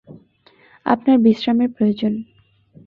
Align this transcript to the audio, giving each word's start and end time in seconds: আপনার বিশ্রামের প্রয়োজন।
আপনার 0.85 1.17
বিশ্রামের 1.17 1.69
প্রয়োজন। 1.73 2.13